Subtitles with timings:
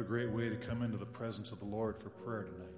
[0.00, 2.72] What a great way to come into the presence of the Lord for prayer tonight.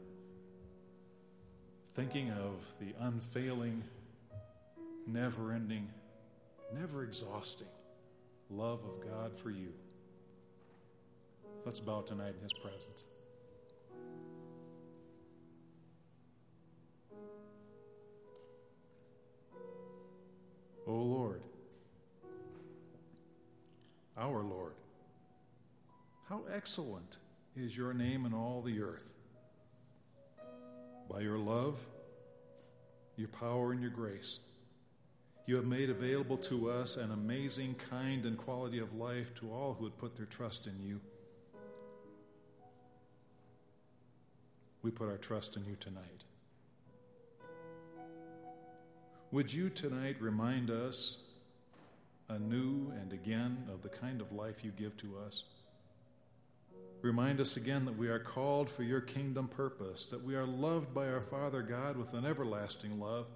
[1.95, 3.85] Thinking of the unfailing,
[5.07, 5.89] never ending,
[6.75, 7.69] never exhausting
[8.51, 9.69] love of God for you.
[11.65, 13.05] Let's bow tonight in His presence.
[20.89, 21.43] O Lord,
[24.19, 24.73] our Lord,
[26.33, 27.19] how excellent
[27.55, 29.13] is your name in all the earth.
[31.07, 31.79] By your love,
[33.19, 34.41] your power, and your grace,
[35.45, 39.75] you have made available to us an amazing kind and quality of life to all
[39.75, 41.03] who would put their trust in you.
[44.83, 46.25] We put our trust in you tonight.
[49.33, 51.19] Would you tonight remind us
[52.31, 55.45] anew and again of the kind of life you give to us?
[57.03, 60.95] Remind us again that we are called for your kingdom purpose, that we are loved
[60.95, 63.27] by our Father God with an everlasting love,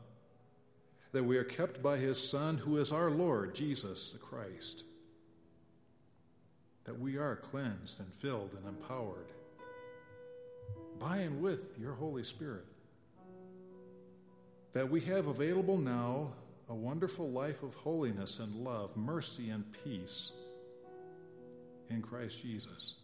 [1.10, 4.84] that we are kept by his Son, who is our Lord, Jesus the Christ,
[6.84, 9.32] that we are cleansed and filled and empowered
[11.00, 12.64] by and with your Holy Spirit,
[14.74, 16.34] that we have available now
[16.68, 20.30] a wonderful life of holiness and love, mercy and peace
[21.90, 22.94] in Christ Jesus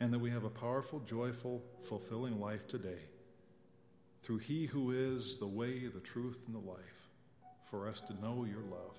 [0.00, 3.00] and that we have a powerful, joyful, fulfilling life today
[4.22, 7.08] through He who is the way, the truth, and the life,
[7.64, 8.96] for us to know your love.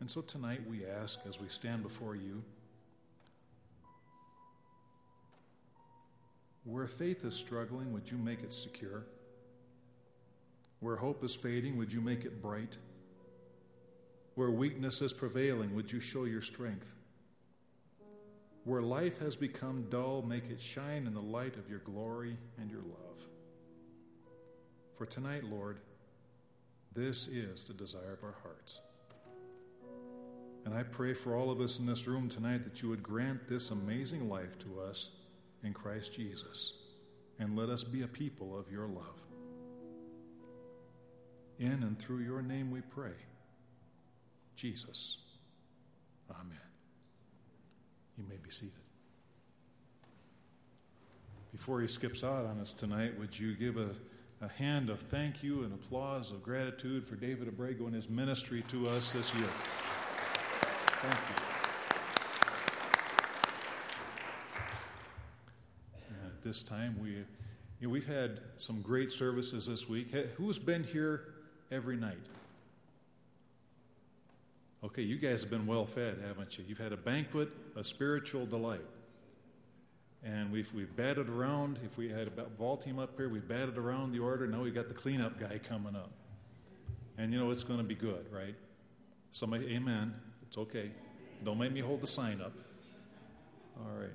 [0.00, 2.42] And so tonight we ask, as we stand before you,
[6.64, 9.04] where faith is struggling, would you make it secure?
[10.80, 12.76] Where hope is fading, would you make it bright?
[14.34, 16.94] Where weakness is prevailing, would you show your strength?
[18.70, 22.70] Where life has become dull, make it shine in the light of your glory and
[22.70, 23.26] your love.
[24.94, 25.80] For tonight, Lord,
[26.94, 28.80] this is the desire of our hearts.
[30.64, 33.48] And I pray for all of us in this room tonight that you would grant
[33.48, 35.16] this amazing life to us
[35.64, 36.80] in Christ Jesus.
[37.40, 39.20] And let us be a people of your love.
[41.58, 43.16] In and through your name we pray.
[44.54, 45.18] Jesus.
[46.30, 46.69] Amen.
[48.20, 48.74] You may be seated.
[51.52, 53.94] Before he skips out on us tonight, would you give a,
[54.42, 58.62] a hand of thank you and applause of gratitude for David Abrego and his ministry
[58.68, 59.48] to us this year?
[61.02, 61.36] Thank you.
[66.08, 67.24] And at this time, we, you
[67.80, 70.10] know, we've had some great services this week.
[70.36, 71.24] Who's been here
[71.72, 72.18] every night?
[74.82, 76.64] Okay, you guys have been well fed, haven't you?
[76.66, 78.80] You've had a banquet, a spiritual delight.
[80.24, 81.78] And we've, we've batted around.
[81.84, 84.46] If we had a ball team up here, we've batted around the order.
[84.46, 86.10] Now we've got the cleanup guy coming up.
[87.18, 88.54] And you know it's going to be good, right?
[89.30, 90.14] Somebody, amen.
[90.46, 90.90] It's okay.
[91.44, 92.52] Don't make me hold the sign up.
[93.78, 94.08] All right.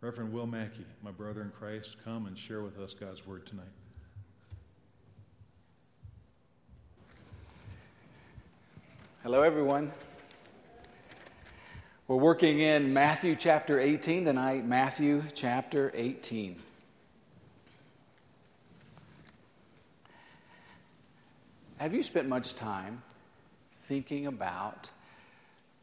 [0.00, 3.66] Reverend Will Mackey, my brother in Christ, come and share with us God's word tonight.
[9.30, 9.92] Hello, everyone.
[12.06, 14.64] We're working in Matthew chapter 18 tonight.
[14.64, 16.58] Matthew chapter 18.
[21.76, 23.02] Have you spent much time
[23.82, 24.88] thinking about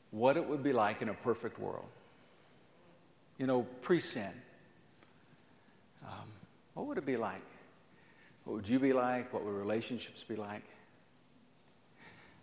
[0.09, 1.85] what it would be like in a perfect world?
[3.37, 4.33] You know, pre sin.
[6.03, 6.29] Um,
[6.73, 7.45] what would it be like?
[8.45, 9.31] What would you be like?
[9.31, 10.63] What would relationships be like?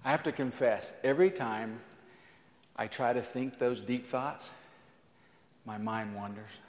[0.05, 1.81] I have to confess, every time
[2.77, 4.51] I try to think those deep thoughts,
[5.65, 6.61] my mind wanders.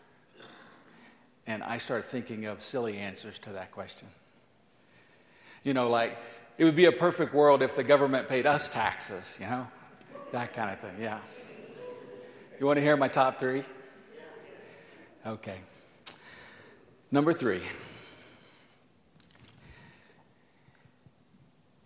[1.48, 4.08] And I start thinking of silly answers to that question.
[5.64, 6.18] You know, like,
[6.58, 9.68] it would be a perfect world if the government paid us taxes, you know?
[10.32, 11.20] That kind of thing, yeah.
[12.60, 13.64] You want to hear my top three?
[15.26, 15.58] Okay.
[17.12, 17.62] Number three.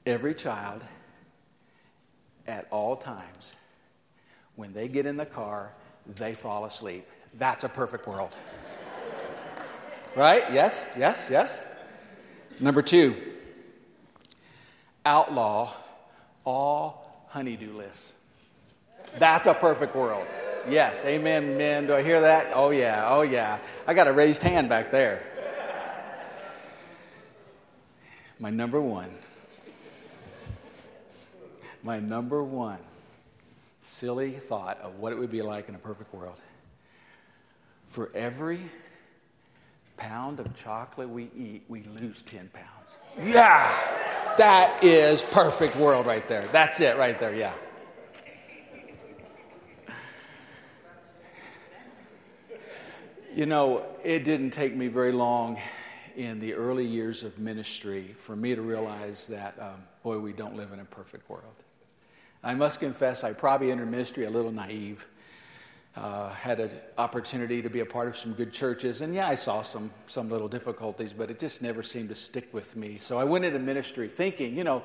[0.05, 0.83] Every child
[2.47, 3.55] at all times.
[4.55, 5.71] When they get in the car,
[6.15, 7.07] they fall asleep.
[7.35, 8.35] That's a perfect world.
[10.15, 10.43] right?
[10.51, 11.61] Yes, yes, yes.
[12.59, 13.15] Number two,
[15.05, 15.73] outlaw
[16.43, 18.15] all honeydew lists.
[19.19, 20.25] That's a perfect world.
[20.69, 21.87] Yes, amen, men.
[21.87, 22.51] Do I hear that?
[22.53, 23.59] Oh, yeah, oh, yeah.
[23.85, 25.21] I got a raised hand back there.
[28.39, 29.11] My number one
[31.87, 32.79] my number one
[33.79, 36.41] silly thought of what it would be like in a perfect world.
[37.87, 38.59] For every
[39.95, 42.99] pound of chocolate we eat, we lose 10 pounds.
[43.17, 43.73] Yeah,
[44.37, 46.43] that is perfect world right there.
[46.51, 47.53] That's it right there, yeah.
[53.33, 55.57] You know, it didn't take me very long
[56.17, 60.57] in the early years of ministry for me to realize that, um, boy, we don't
[60.57, 61.63] live in a perfect world.
[62.47, 65.05] I must confess, I probably entered ministry a little naive.
[65.97, 69.35] Uh, had an opportunity to be a part of some good churches, and yeah, I
[69.35, 72.99] saw some some little difficulties, but it just never seemed to stick with me.
[72.99, 74.81] So I went into ministry thinking, you know,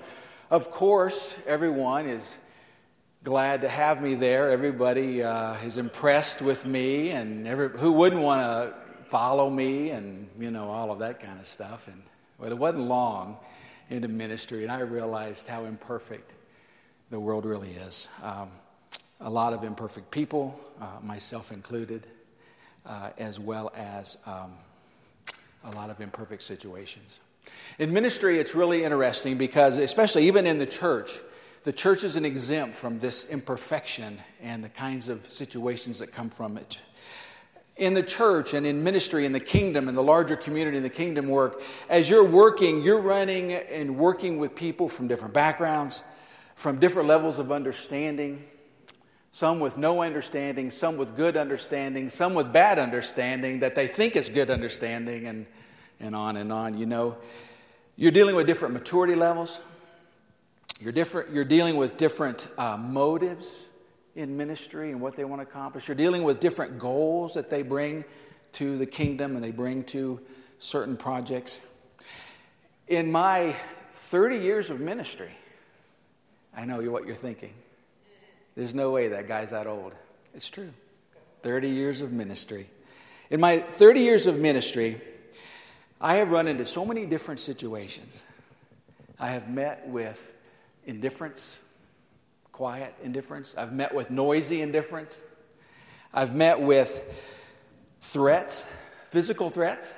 [0.50, 2.36] of course, everyone is
[3.22, 4.50] glad to have me there.
[4.50, 8.74] Everybody uh, is impressed with me, and every, who wouldn't want to
[9.08, 11.86] follow me and, you know, all of that kind of stuff.
[11.86, 12.02] And
[12.38, 13.36] well, it wasn't long
[13.88, 16.32] into ministry, and I realized how imperfect
[17.12, 18.08] the world really is.
[18.22, 18.48] Um,
[19.20, 22.06] a lot of imperfect people, uh, myself included,
[22.86, 24.54] uh, as well as um,
[25.64, 27.20] a lot of imperfect situations.
[27.78, 31.20] In ministry, it's really interesting because, especially even in the church,
[31.64, 36.56] the church isn't exempt from this imperfection and the kinds of situations that come from
[36.56, 36.80] it.
[37.76, 40.88] In the church and in ministry, in the kingdom, in the larger community, in the
[40.88, 41.60] kingdom work,
[41.90, 46.02] as you're working, you're running and working with people from different backgrounds,
[46.62, 48.44] from different levels of understanding,
[49.32, 54.14] some with no understanding, some with good understanding, some with bad understanding that they think
[54.14, 55.44] is good understanding, and,
[55.98, 56.78] and on and on.
[56.78, 57.18] You know,
[57.96, 59.60] you're dealing with different maturity levels.
[60.78, 63.68] You're, different, you're dealing with different uh, motives
[64.14, 65.88] in ministry and what they want to accomplish.
[65.88, 68.04] You're dealing with different goals that they bring
[68.52, 70.20] to the kingdom and they bring to
[70.60, 71.60] certain projects.
[72.86, 73.56] In my
[73.94, 75.32] 30 years of ministry,
[76.56, 77.52] I know what you're thinking.
[78.54, 79.94] There's no way that guy's that old.
[80.34, 80.70] It's true.
[81.42, 82.68] 30 years of ministry.
[83.30, 85.00] In my 30 years of ministry,
[86.00, 88.22] I have run into so many different situations.
[89.18, 90.36] I have met with
[90.84, 91.58] indifference,
[92.50, 93.54] quiet indifference.
[93.56, 95.20] I've met with noisy indifference.
[96.12, 97.04] I've met with
[98.00, 98.66] threats,
[99.10, 99.94] physical threats,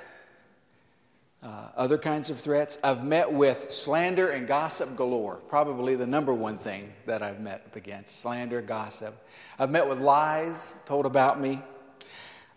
[1.45, 2.79] uh, other kinds of threats.
[2.83, 7.67] I've met with slander and gossip galore, probably the number one thing that I've met
[7.75, 9.15] against slander, gossip.
[9.59, 11.59] I've met with lies told about me.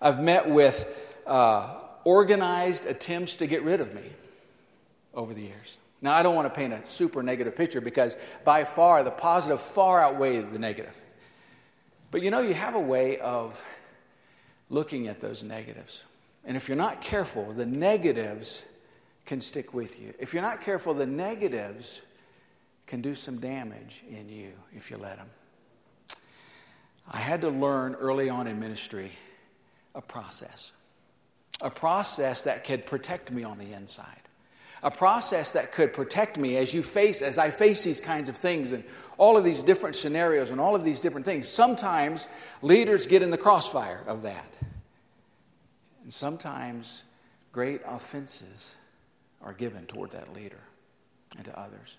[0.00, 4.04] I've met with uh, organized attempts to get rid of me
[5.12, 5.76] over the years.
[6.00, 9.60] Now, I don't want to paint a super negative picture because by far the positive
[9.60, 10.96] far outweigh the negative.
[12.10, 13.62] But you know, you have a way of
[14.70, 16.04] looking at those negatives.
[16.46, 18.64] And if you're not careful, the negatives
[19.28, 20.14] can stick with you.
[20.18, 22.00] If you're not careful, the negatives
[22.86, 25.28] can do some damage in you if you let them.
[27.10, 29.12] I had to learn early on in ministry
[29.94, 30.72] a process,
[31.60, 34.22] a process that could protect me on the inside
[34.82, 38.36] a process that could protect me as you face as i face these kinds of
[38.36, 38.84] things and
[39.16, 42.28] all of these different scenarios and all of these different things sometimes
[42.62, 44.56] leaders get in the crossfire of that
[46.04, 47.02] and sometimes
[47.50, 48.76] great offenses
[49.42, 50.60] are given toward that leader
[51.36, 51.96] and to others.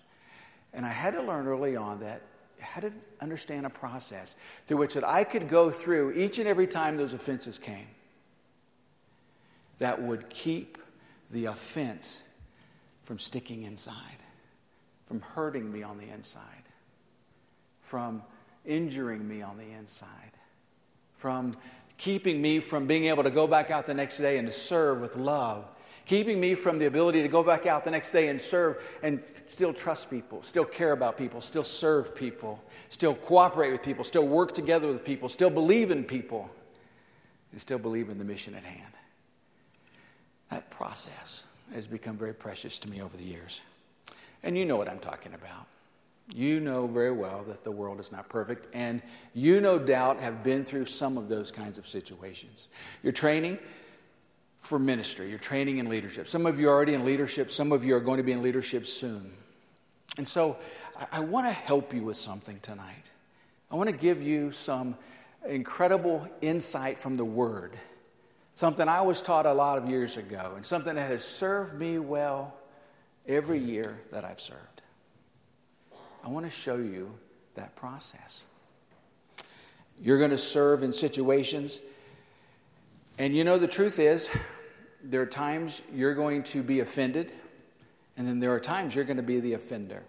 [0.72, 2.22] And i had to learn early on that
[2.58, 6.66] had to understand a process through which that i could go through each and every
[6.66, 7.86] time those offenses came
[9.80, 10.78] that would keep
[11.30, 12.22] the offense
[13.04, 13.96] from sticking inside,
[15.06, 16.44] from hurting me on the inside,
[17.80, 18.22] from
[18.64, 20.30] injuring me on the inside,
[21.16, 21.56] from
[21.96, 25.00] keeping me from being able to go back out the next day and to serve
[25.00, 25.64] with love,
[26.10, 29.22] keeping me from the ability to go back out the next day and serve and
[29.46, 34.26] still trust people, still care about people, still serve people, still cooperate with people, still
[34.26, 36.50] work together with people, still believe in people,
[37.52, 38.92] and still believe in the mission at hand.
[40.50, 43.60] That process has become very precious to me over the years.
[44.42, 45.68] And you know what I'm talking about.
[46.34, 49.00] You know very well that the world is not perfect, and
[49.32, 52.66] you no doubt have been through some of those kinds of situations.
[53.04, 53.60] You're training
[54.60, 56.28] for ministry, you're training in leadership.
[56.28, 58.42] Some of you are already in leadership, some of you are going to be in
[58.42, 59.32] leadership soon.
[60.16, 60.56] And so
[60.98, 63.10] I, I want to help you with something tonight.
[63.70, 64.96] I want to give you some
[65.48, 67.76] incredible insight from the Word
[68.60, 71.98] Something I was taught a lot of years ago, and something that has served me
[71.98, 72.54] well
[73.26, 74.82] every year that I've served.
[76.22, 77.10] I want to show you
[77.54, 78.42] that process.
[79.98, 81.80] You're going to serve in situations,
[83.18, 84.30] and you know the truth is,
[85.02, 87.32] there are times you're going to be offended,
[88.16, 90.02] and then there are times you're going to be the offender.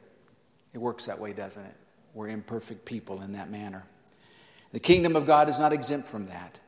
[0.74, 1.76] It works that way, doesn't it?
[2.14, 3.84] We're imperfect people in that manner.
[4.72, 6.60] The kingdom of God is not exempt from that.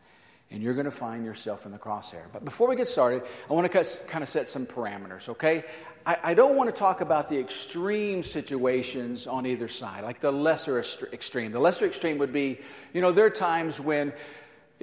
[0.52, 2.26] And you're going to find yourself in the crosshair.
[2.32, 5.64] But before we get started, I want to kind of set some parameters, okay?
[6.06, 10.80] I, don't want to talk about the extreme situations on either side, like the lesser
[11.14, 11.54] extreme.
[11.54, 12.60] The lesser extreme would be,
[12.94, 14.12] you know, there are times when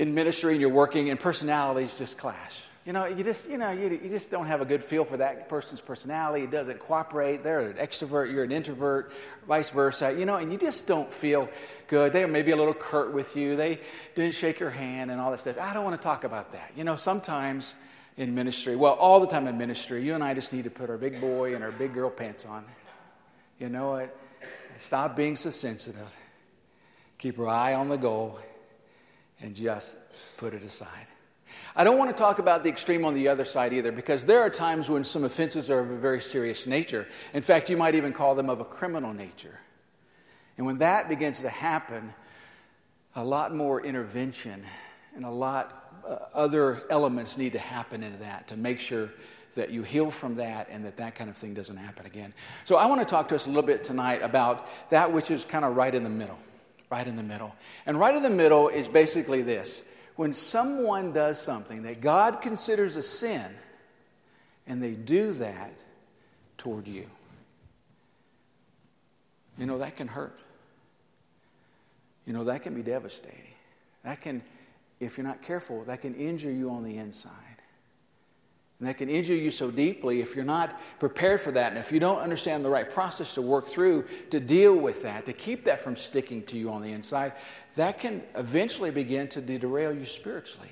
[0.01, 2.65] in ministry and you're working and personalities just clash.
[2.87, 5.19] You know, you just, you know, you, you just don't have a good feel for
[5.19, 6.45] that person's personality.
[6.45, 7.45] It doesn't cooperate.
[7.45, 9.13] They're an extrovert, you're an introvert,
[9.47, 10.17] vice versa.
[10.19, 11.51] You know, and you just don't feel
[11.87, 12.15] good.
[12.15, 13.57] They may be a little curt with you.
[13.57, 13.79] They
[14.15, 15.59] didn't shake your hand and all that stuff.
[15.61, 16.73] I don't want to talk about that.
[16.75, 17.75] You know, sometimes
[18.17, 20.89] in ministry, well, all the time in ministry, you and I just need to put
[20.89, 22.65] our big boy and our big girl pants on.
[23.59, 24.17] You know what?
[24.79, 26.09] Stop being so sensitive.
[27.19, 28.39] Keep our eye on the goal
[29.43, 29.97] and just
[30.37, 31.07] put it aside.
[31.75, 34.41] I don't want to talk about the extreme on the other side either, because there
[34.41, 37.07] are times when some offenses are of a very serious nature.
[37.33, 39.59] In fact, you might even call them of a criminal nature.
[40.57, 42.13] And when that begins to happen,
[43.15, 44.63] a lot more intervention
[45.15, 49.11] and a lot uh, other elements need to happen into that to make sure
[49.55, 52.33] that you heal from that and that that kind of thing doesn't happen again.
[52.65, 55.45] So I want to talk to us a little bit tonight about that which is
[55.45, 56.39] kind of right in the middle.
[56.91, 57.55] Right in the middle.
[57.87, 59.83] And right in the middle is basically this
[60.17, 63.47] when someone does something that God considers a sin
[64.67, 65.83] and they do that
[66.59, 67.07] toward you,
[69.57, 70.39] you know, that can hurt.
[72.27, 73.55] You know, that can be devastating.
[74.05, 74.43] That can,
[75.01, 77.50] if you're not careful, that can injure you on the inside.
[78.81, 81.93] And that can injure you so deeply if you're not prepared for that and if
[81.93, 85.65] you don't understand the right process to work through to deal with that, to keep
[85.65, 87.35] that from sticking to you on the inside,
[87.77, 90.71] that can eventually begin to derail you spiritually.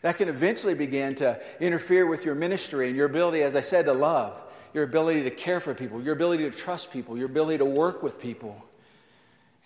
[0.00, 3.84] That can eventually begin to interfere with your ministry and your ability, as I said,
[3.84, 7.58] to love, your ability to care for people, your ability to trust people, your ability
[7.58, 8.64] to work with people.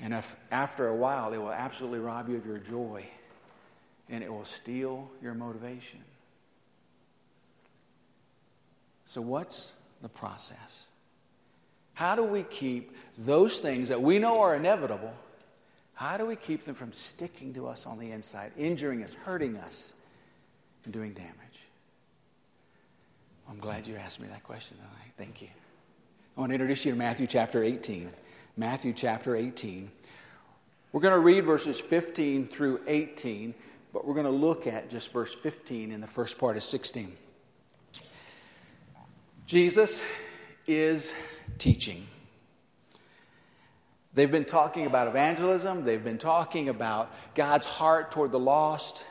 [0.01, 3.07] And if after a while, it will absolutely rob you of your joy
[4.09, 6.01] and it will steal your motivation.
[9.05, 10.85] So, what's the process?
[11.95, 15.15] How do we keep those things that we know are inevitable
[15.95, 19.57] how do we keep them from sticking to us on the inside, injuring us, hurting
[19.59, 19.95] us,
[20.85, 21.31] and doing damage?
[23.49, 25.13] I'm glad you asked me that question tonight.
[25.17, 25.49] Thank you.
[26.37, 28.11] I want to introduce you to Matthew chapter 18.
[28.57, 29.91] Matthew chapter 18.
[30.91, 33.55] We're going to read verses 15 through 18,
[33.93, 37.17] but we're going to look at just verse 15 in the first part of 16.
[39.47, 40.03] Jesus
[40.67, 41.15] is
[41.59, 42.07] teaching.
[44.15, 45.85] They've been talking about evangelism.
[45.85, 49.05] They've been talking about God's heart toward the lost.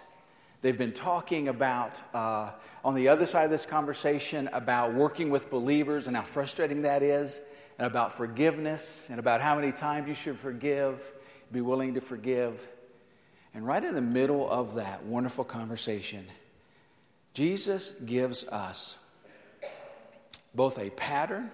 [0.61, 2.51] They've been talking about, uh,
[2.83, 7.03] on the other side of this conversation, about working with believers and how frustrating that
[7.03, 7.41] is,
[7.77, 11.11] and about forgiveness, and about how many times you should forgive,
[11.51, 12.67] be willing to forgive.
[13.53, 16.25] And right in the middle of that wonderful conversation,
[17.33, 18.97] Jesus gives us
[20.53, 21.51] both a pattern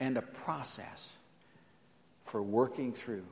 [0.00, 1.14] and a process
[2.24, 3.24] for working through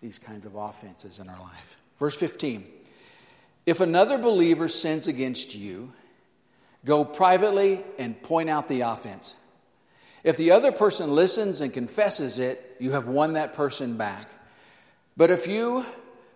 [0.00, 1.76] these kinds of offenses in our life.
[1.98, 2.64] Verse 15
[3.66, 5.92] If another believer sins against you,
[6.84, 9.36] go privately and point out the offense.
[10.24, 14.30] If the other person listens and confesses it, you have won that person back.
[15.16, 15.86] But if you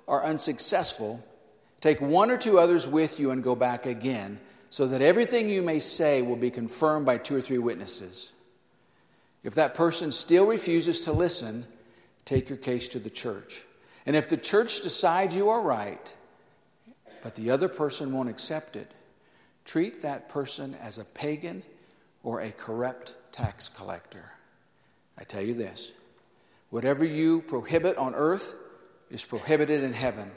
[0.08, 1.22] are unsuccessful,
[1.80, 4.40] take one or two others with you and go back again,
[4.72, 8.32] so that everything you may say will be confirmed by two or three witnesses.
[9.44, 11.66] If that person still refuses to listen,
[12.24, 13.64] take your case to the church.
[14.06, 16.16] And if the church decides you are right,
[17.22, 18.90] but the other person won't accept it,
[19.66, 21.64] treat that person as a pagan
[22.22, 24.24] or a corrupt tax collector.
[25.18, 25.92] I tell you this
[26.70, 28.54] whatever you prohibit on earth
[29.10, 30.30] is prohibited in heaven,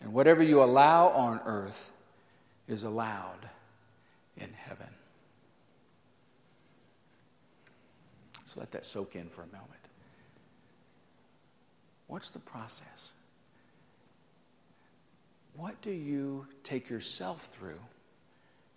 [0.00, 1.92] and whatever you allow on earth
[2.66, 3.47] is allowed
[4.40, 4.88] in heaven.
[8.44, 9.64] So let that soak in for a moment.
[12.06, 13.12] What's the process?
[15.54, 17.80] What do you take yourself through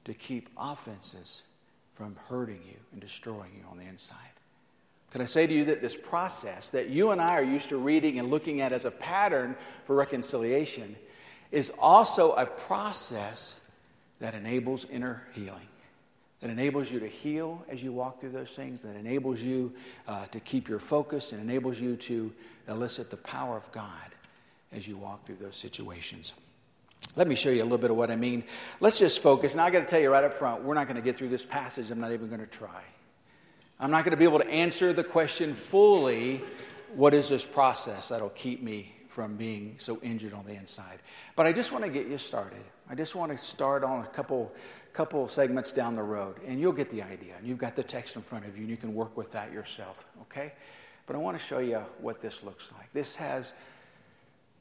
[0.04, 1.44] to keep offenses
[1.96, 4.18] from hurting you and destroying you on the inside?
[5.12, 7.78] Can I say to you that this process that you and I are used to
[7.78, 10.96] reading and looking at as a pattern for reconciliation
[11.52, 13.61] is also a process
[14.22, 15.68] that enables inner healing?
[16.42, 19.72] that enables you to heal as you walk through those things, that enables you
[20.08, 22.34] uh, to keep your focus, and enables you to
[22.68, 23.88] elicit the power of God
[24.72, 26.34] as you walk through those situations.
[27.16, 28.44] Let me show you a little bit of what I mean.
[28.80, 29.56] Let's just focus.
[29.56, 31.30] Now, I got to tell you right up front, we're not going to get through
[31.30, 31.92] this passage.
[31.92, 32.82] I'm not even going to try.
[33.80, 36.42] I'm not going to be able to answer the question fully
[36.96, 41.00] what is this process that'll keep me from being so injured on the inside.
[41.36, 42.62] But I just want to get you started.
[42.90, 44.54] I just want to start on a couple,
[44.94, 47.34] couple segments down the road, and you'll get the idea.
[47.38, 49.52] And you've got the text in front of you, and you can work with that
[49.52, 50.54] yourself, okay?
[51.08, 52.92] But I want to show you what this looks like.
[52.94, 53.52] This has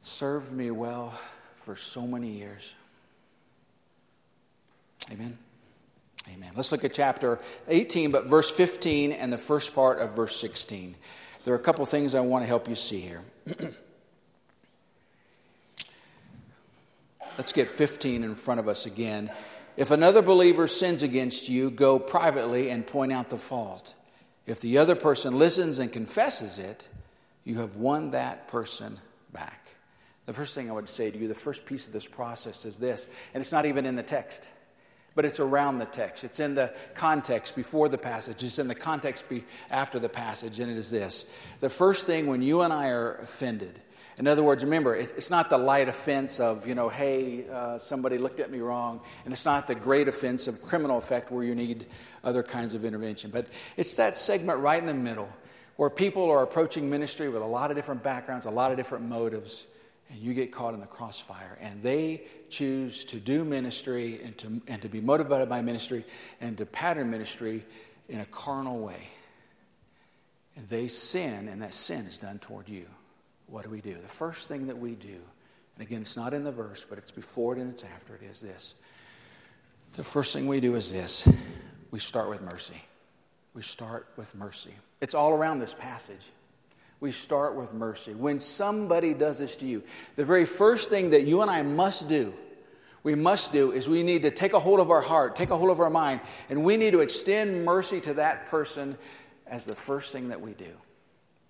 [0.02, 1.14] served me well
[1.54, 2.74] for so many years.
[5.12, 5.38] Amen.
[6.28, 6.50] Amen.
[6.56, 7.38] Let's look at chapter
[7.68, 10.96] 18, but verse 15 and the first part of verse 16.
[11.44, 13.22] There are a couple things I want to help you see here.
[17.40, 19.30] Let's get 15 in front of us again.
[19.78, 23.94] If another believer sins against you, go privately and point out the fault.
[24.44, 26.86] If the other person listens and confesses it,
[27.44, 28.98] you have won that person
[29.32, 29.68] back.
[30.26, 32.76] The first thing I would say to you, the first piece of this process is
[32.76, 34.50] this, and it's not even in the text
[35.14, 36.24] but it's around the text.
[36.24, 38.42] It's in the context before the passage.
[38.42, 39.24] It's in the context
[39.70, 41.26] after the passage, and it is this.
[41.58, 43.80] The first thing when you and I are offended,
[44.20, 48.18] in other words, remember, it's not the light offense of, you know, hey, uh, somebody
[48.18, 51.54] looked at me wrong, and it's not the great offense of criminal effect where you
[51.54, 51.86] need
[52.22, 53.46] other kinds of intervention, but
[53.78, 55.30] it's that segment right in the middle
[55.76, 59.06] where people are approaching ministry with a lot of different backgrounds, a lot of different
[59.08, 59.66] motives,
[60.10, 61.56] and you get caught in the crossfire.
[61.58, 66.04] And they choose to do ministry and to, and to be motivated by ministry
[66.42, 67.64] and to pattern ministry
[68.10, 69.08] in a carnal way.
[70.56, 72.84] And they sin, and that sin is done toward you.
[73.50, 73.94] What do we do?
[73.94, 75.08] The first thing that we do,
[75.76, 78.22] and again, it's not in the verse, but it's before it and it's after it,
[78.22, 78.76] is this.
[79.94, 81.28] The first thing we do is this
[81.90, 82.80] we start with mercy.
[83.52, 84.72] We start with mercy.
[85.00, 86.30] It's all around this passage
[87.00, 88.14] we start with mercy.
[88.14, 89.82] When somebody does this to you,
[90.16, 92.34] the very first thing that you and I must do,
[93.02, 95.56] we must do, is we need to take a hold of our heart, take a
[95.56, 96.20] hold of our mind,
[96.50, 98.98] and we need to extend mercy to that person
[99.46, 100.70] as the first thing that we do.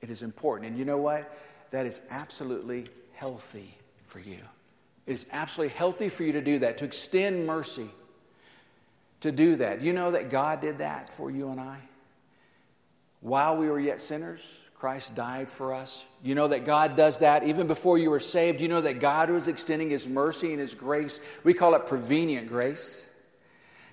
[0.01, 0.70] It is important.
[0.70, 1.37] And you know what?
[1.70, 4.38] That is absolutely healthy for you.
[5.06, 7.88] It is absolutely healthy for you to do that, to extend mercy,
[9.20, 9.83] to do that.
[9.83, 11.78] You know that God did that for you and I?
[13.20, 16.06] While we were yet sinners, Christ died for us.
[16.22, 18.62] You know that God does that even before you were saved.
[18.62, 21.20] You know that God was extending His mercy and His grace.
[21.44, 23.11] We call it prevenient grace.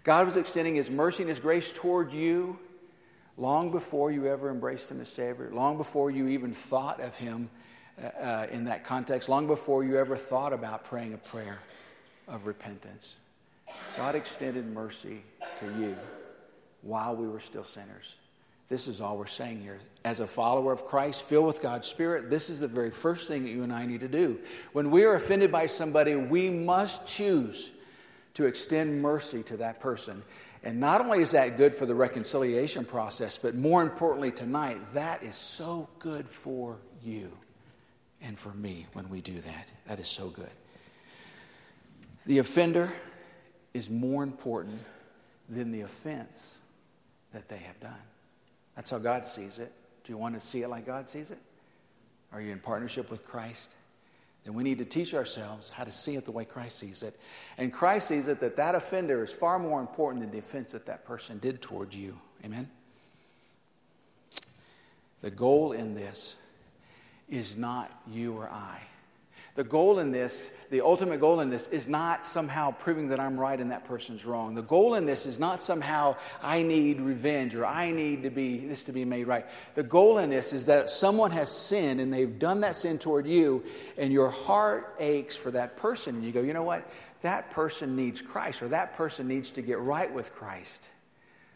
[0.04, 2.58] God was extending His mercy and His grace toward you
[3.38, 7.50] long before you ever embraced Him as Savior, long before you even thought of Him
[8.02, 11.60] uh, uh in that context, long before you ever thought about praying a prayer
[12.28, 13.18] of repentance.
[13.96, 15.22] God extended mercy
[15.60, 15.96] to you
[16.82, 18.16] while we were still sinners.
[18.70, 19.80] This is all we're saying here.
[20.04, 23.44] As a follower of Christ, filled with God's Spirit, this is the very first thing
[23.44, 24.40] that you and I need to do.
[24.74, 27.72] When we are offended by somebody, we must choose
[28.34, 30.22] to extend mercy to that person.
[30.64, 35.24] And not only is that good for the reconciliation process, but more importantly tonight, that
[35.24, 37.32] is so good for you
[38.22, 39.72] and for me when we do that.
[39.88, 40.50] That is so good.
[42.26, 42.92] The offender
[43.74, 44.80] is more important
[45.48, 46.62] than the offense
[47.32, 47.94] that they have done.
[48.76, 49.72] That's how God sees it.
[50.04, 51.38] Do you want to see it like God sees it?
[52.32, 53.76] Are you in partnership with Christ?
[54.48, 57.20] Then we need to teach ourselves how to see it the way Christ sees it.
[57.58, 60.86] And Christ sees it that that offender is far more important than the offense that
[60.86, 62.18] that person did towards you.
[62.46, 62.70] Amen?
[65.20, 66.38] The goal in this
[67.28, 68.80] is not you or I.
[69.58, 73.40] The goal in this, the ultimate goal in this, is not somehow proving that I'm
[73.40, 74.54] right and that person's wrong.
[74.54, 78.60] The goal in this is not somehow I need revenge or I need to be
[78.60, 79.48] this to be made right.
[79.74, 83.26] The goal in this is that someone has sinned and they've done that sin toward
[83.26, 83.64] you,
[83.98, 86.14] and your heart aches for that person.
[86.14, 86.88] And you go, you know what?
[87.22, 90.92] That person needs Christ, or that person needs to get right with Christ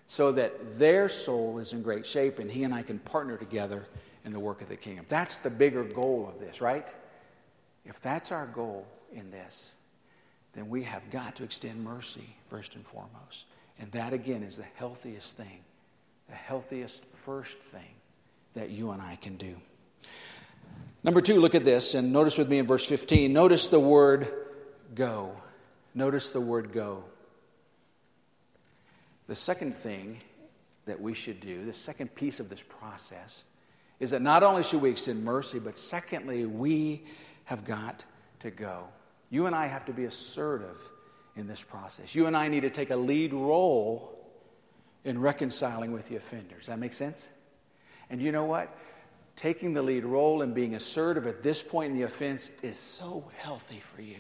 [0.07, 3.85] so that their soul is in great shape and he and I can partner together
[4.25, 5.05] in the work of the kingdom.
[5.07, 6.91] That's the bigger goal of this, right?
[7.86, 9.76] If that's our goal in this,
[10.54, 13.48] then we have got to extend mercy first and foremost.
[13.80, 15.63] And that, again, is the healthiest thing,
[16.30, 17.96] the healthiest first thing
[18.54, 19.56] that you and I can do.
[21.04, 23.34] Number two, look at this, and notice with me in verse 15.
[23.34, 24.28] Notice the word
[24.94, 25.32] go.
[25.96, 27.04] Notice the word go.
[29.28, 30.20] The second thing
[30.86, 33.46] that we should do, the second piece of this process,
[34.00, 37.04] is that not only should we extend mercy, but secondly, we
[37.51, 38.05] have got
[38.39, 38.87] to go.
[39.29, 40.79] You and I have to be assertive
[41.35, 42.15] in this process.
[42.15, 44.17] You and I need to take a lead role
[45.03, 46.59] in reconciling with the offenders.
[46.59, 47.29] Does that make sense?
[48.09, 48.73] And you know what?
[49.35, 53.29] Taking the lead role and being assertive at this point in the offense is so
[53.37, 54.19] healthy for you.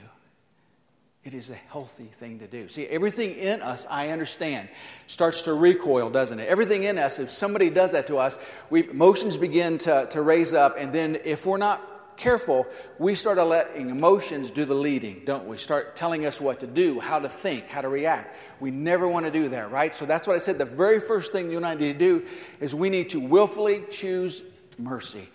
[1.23, 2.67] It is a healthy thing to do.
[2.67, 4.67] See, everything in us, I understand,
[5.07, 6.49] starts to recoil, doesn't it?
[6.49, 8.37] Everything in us, if somebody does that to us,
[8.69, 11.90] we, emotions begin to, to raise up, and then if we're not
[12.21, 12.67] careful,
[12.99, 15.57] we start letting emotions do the leading, don't we?
[15.57, 18.35] Start telling us what to do, how to think, how to react.
[18.59, 19.91] We never want to do that, right?
[19.93, 20.59] So that's what I said.
[20.59, 22.25] The very first thing you and I need to do
[22.59, 24.43] is we need to willfully choose
[24.77, 25.27] mercy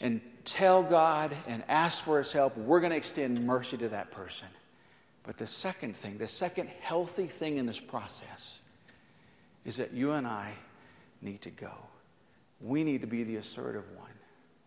[0.00, 2.56] and tell God and ask for His help.
[2.56, 4.48] We're going to extend mercy to that person.
[5.22, 8.58] But the second thing, the second healthy thing in this process,
[9.64, 10.52] is that you and I
[11.22, 11.72] need to go.
[12.60, 14.15] We need to be the assertive one.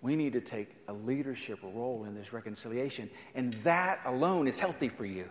[0.02, 4.90] We need to take a leadership role in this reconciliation, and that alone is healthy
[4.90, 5.26] for you.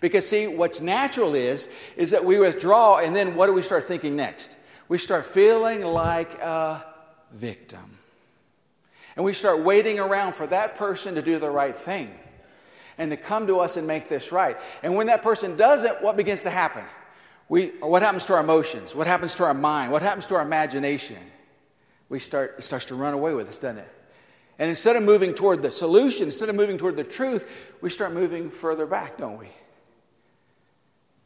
[0.00, 3.84] Because see, what's natural is is that we withdraw, and then what do we start
[3.84, 4.56] thinking next?
[4.88, 6.84] We start feeling like a
[7.32, 7.98] victim.
[9.16, 12.16] And we start waiting around for that person to do the right thing
[12.98, 14.56] and to come to us and make this right.
[14.82, 16.84] And when that person doesn't, what begins to happen?
[17.48, 18.94] We, what happens to our emotions?
[18.94, 19.90] What happens to our mind?
[19.90, 21.18] What happens to our imagination?
[22.08, 23.88] We start, it starts to run away with us, doesn't it?
[24.58, 28.12] And instead of moving toward the solution, instead of moving toward the truth, we start
[28.12, 29.48] moving further back, don't we?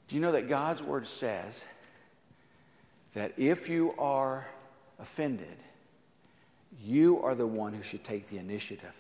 [0.09, 1.65] Do you know that God's word says
[3.15, 4.47] that if you are
[4.99, 5.57] offended,
[6.85, 8.95] you are the one who should take the initiative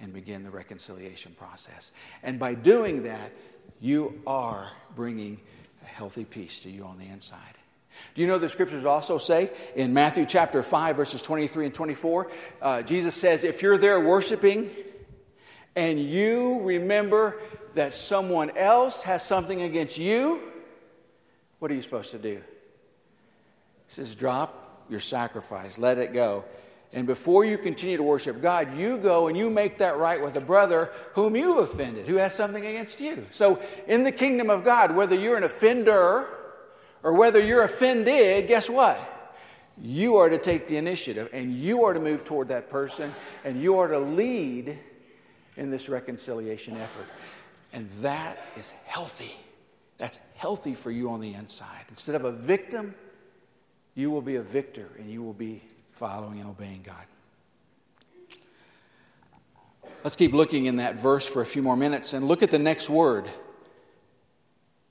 [0.00, 1.92] and begin the reconciliation process.
[2.22, 3.32] And by doing that,
[3.80, 5.40] you are bringing
[5.82, 7.58] a healthy peace to you on the inside.
[8.14, 12.30] Do you know the scriptures also say in Matthew chapter 5, verses 23 and 24?
[12.60, 14.70] Uh, Jesus says, If you're there worshiping
[15.76, 17.38] and you remember
[17.74, 20.40] that someone else has something against you,
[21.58, 22.36] what are you supposed to do?
[22.36, 22.42] He
[23.88, 26.44] says, Drop your sacrifice, let it go.
[26.92, 30.36] And before you continue to worship God, you go and you make that right with
[30.36, 33.26] a brother whom you've offended, who has something against you.
[33.30, 36.28] So, in the kingdom of God, whether you're an offender,
[37.02, 38.98] or whether you're offended, guess what?
[39.80, 43.60] You are to take the initiative and you are to move toward that person and
[43.60, 44.78] you are to lead
[45.56, 47.06] in this reconciliation effort.
[47.72, 49.32] And that is healthy.
[49.96, 51.84] That's healthy for you on the inside.
[51.88, 52.94] Instead of a victim,
[53.94, 57.04] you will be a victor and you will be following and obeying God.
[60.02, 62.58] Let's keep looking in that verse for a few more minutes and look at the
[62.58, 63.28] next word.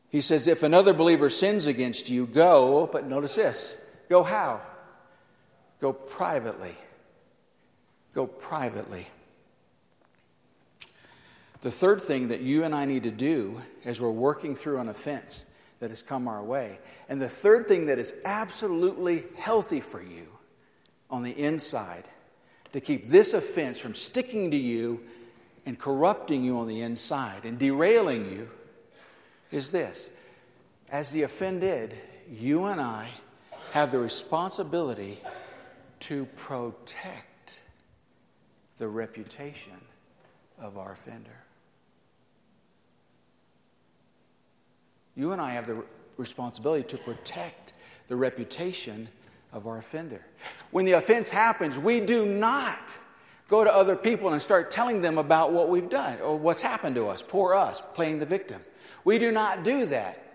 [0.09, 3.77] He says, if another believer sins against you, go, but notice this
[4.09, 4.61] go how?
[5.79, 6.75] Go privately.
[8.13, 9.07] Go privately.
[11.61, 14.89] The third thing that you and I need to do as we're working through an
[14.89, 15.45] offense
[15.79, 20.27] that has come our way, and the third thing that is absolutely healthy for you
[21.09, 22.05] on the inside
[22.71, 25.01] to keep this offense from sticking to you
[25.65, 28.49] and corrupting you on the inside and derailing you
[29.51, 30.09] is this
[30.91, 31.95] as the offended,
[32.29, 33.09] you and I
[33.71, 35.19] have the responsibility
[36.01, 37.61] to protect
[38.77, 39.73] the reputation
[40.57, 41.43] of our offender.
[45.15, 45.83] You and I have the
[46.17, 47.73] responsibility to protect
[48.07, 49.09] the reputation
[49.51, 50.25] of our offender.
[50.71, 52.97] When the offense happens, we do not
[53.49, 56.95] go to other people and start telling them about what we've done or what's happened
[56.95, 58.61] to us, poor us, playing the victim.
[59.03, 60.25] We do not do that.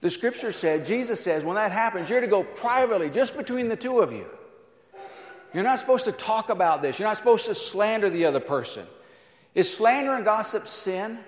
[0.00, 3.76] The scripture said, Jesus says, when that happens, you're to go privately, just between the
[3.76, 4.26] two of you.
[5.52, 6.98] You're not supposed to talk about this.
[6.98, 8.86] You're not supposed to slander the other person.
[9.54, 11.18] Is slander and gossip sin?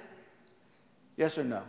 [1.16, 1.62] Yes or no?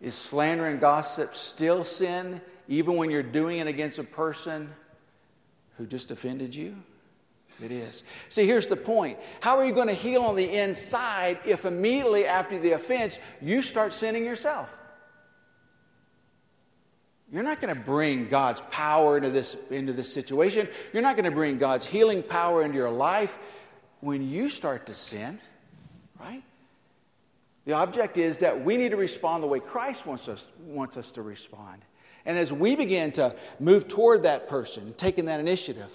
[0.00, 4.72] Is slander and gossip still sin, even when you're doing it against a person
[5.76, 6.76] who just offended you?
[7.62, 8.04] It is.
[8.28, 9.18] See, here's the point.
[9.40, 13.62] How are you going to heal on the inside if immediately after the offense you
[13.62, 14.76] start sinning yourself?
[17.32, 20.68] You're not going to bring God's power into this, into this situation.
[20.92, 23.38] You're not going to bring God's healing power into your life
[24.00, 25.38] when you start to sin,
[26.20, 26.42] right?
[27.66, 31.12] The object is that we need to respond the way Christ wants us, wants us
[31.12, 31.82] to respond.
[32.24, 35.92] And as we begin to move toward that person, taking that initiative,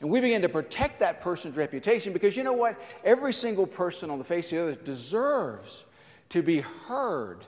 [0.00, 2.80] and we begin to protect that person's reputation because you know what?
[3.04, 5.86] Every single person on the face of the earth deserves
[6.28, 7.44] to be heard,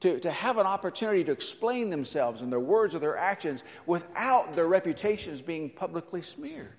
[0.00, 4.52] to, to have an opportunity to explain themselves and their words or their actions without
[4.52, 6.76] their reputations being publicly smeared.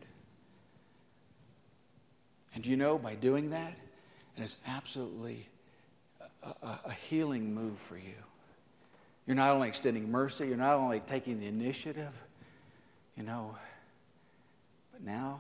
[2.54, 3.74] And you know, by doing that,
[4.36, 5.48] and it's absolutely
[6.44, 8.14] a, a, a healing move for you.
[9.26, 12.22] You're not only extending mercy, you're not only taking the initiative,
[13.16, 13.56] you know,
[14.98, 15.40] but now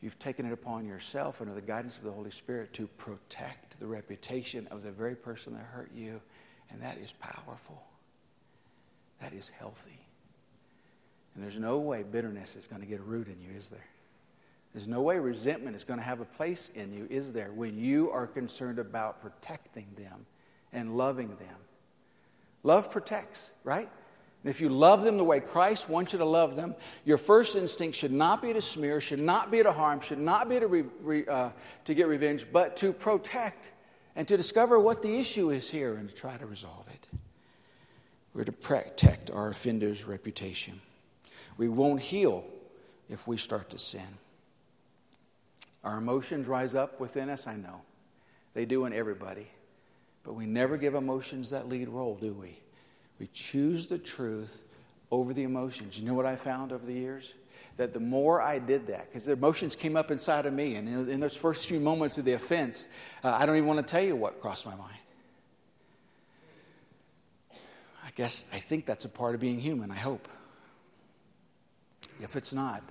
[0.00, 3.86] you've taken it upon yourself under the guidance of the Holy Spirit to protect the
[3.86, 6.20] reputation of the very person that hurt you.
[6.70, 7.82] And that is powerful.
[9.20, 9.98] That is healthy.
[11.34, 13.84] And there's no way bitterness is going to get a root in you, is there?
[14.72, 17.76] There's no way resentment is going to have a place in you, is there, when
[17.76, 20.24] you are concerned about protecting them
[20.72, 21.56] and loving them?
[22.62, 23.90] Love protects, right?
[24.42, 26.74] And if you love them the way Christ wants you to love them,
[27.04, 30.48] your first instinct should not be to smear, should not be to harm, should not
[30.48, 31.50] be to, re, re, uh,
[31.84, 33.72] to get revenge, but to protect
[34.16, 37.08] and to discover what the issue is here and to try to resolve it.
[38.32, 40.80] We're to protect our offender's reputation.
[41.58, 42.44] We won't heal
[43.10, 44.06] if we start to sin.
[45.84, 47.82] Our emotions rise up within us, I know.
[48.54, 49.46] They do in everybody.
[50.22, 52.58] But we never give emotions that lead role, do we?
[53.20, 54.64] We choose the truth
[55.10, 56.00] over the emotions.
[56.00, 57.34] You know what I found over the years?
[57.76, 60.88] That the more I did that, because the emotions came up inside of me, and
[60.88, 62.88] in, in those first few moments of the offense,
[63.22, 64.96] uh, I don't even want to tell you what crossed my mind.
[68.04, 70.26] I guess I think that's a part of being human, I hope.
[72.20, 72.82] If it's not,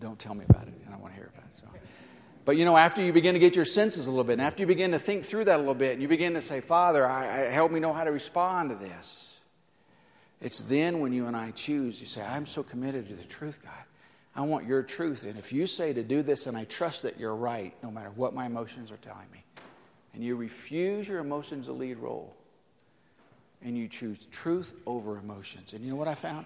[0.00, 0.74] don't tell me about it.
[0.86, 1.56] I don't want to hear about it.
[1.56, 1.66] So.
[2.44, 4.62] But you know, after you begin to get your senses a little bit, and after
[4.62, 7.06] you begin to think through that a little bit, and you begin to say, Father,
[7.06, 9.23] I, I, help me know how to respond to this.
[10.44, 13.60] It's then when you and I choose, you say, I'm so committed to the truth,
[13.64, 13.72] God.
[14.36, 15.24] I want your truth.
[15.24, 18.10] And if you say to do this, and I trust that you're right, no matter
[18.14, 19.42] what my emotions are telling me,
[20.12, 22.36] and you refuse your emotions to lead role,
[23.62, 25.72] and you choose truth over emotions.
[25.72, 26.44] And you know what I found?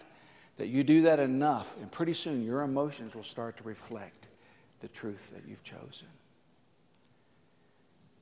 [0.59, 4.29] That you do that enough, and pretty soon your emotions will start to reflect
[4.79, 6.07] the truth that you've chosen.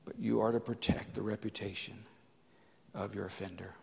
[0.07, 1.99] But you are to protect the reputation
[2.95, 3.75] of your offender.